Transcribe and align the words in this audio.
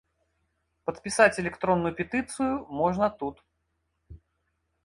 Падпісаць 0.89 1.39
электронную 1.43 1.91
петыцыю 2.01 2.53
можна 2.81 3.11
тут. 3.21 3.37